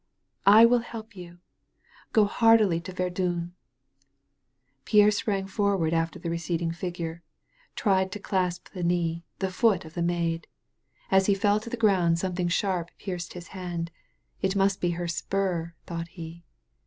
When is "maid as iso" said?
10.01-11.33